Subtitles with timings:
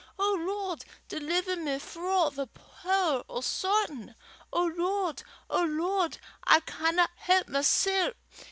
[0.17, 4.15] O Lord, deliver me frae the pooer o' Sawtan.
[4.51, 5.21] O Lord!
[5.47, 6.17] O Lord!
[6.43, 8.13] I canna help mysel'.